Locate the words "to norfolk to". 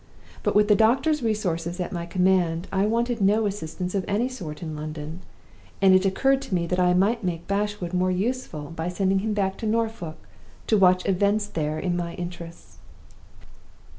9.57-10.75